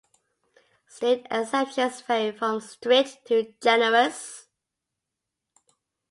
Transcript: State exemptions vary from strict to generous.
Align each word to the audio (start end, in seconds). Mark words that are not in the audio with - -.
State 0.87 1.27
exemptions 1.29 2.01
vary 2.01 2.31
from 2.35 2.59
strict 2.59 3.23
to 3.27 3.53
generous. 3.61 4.47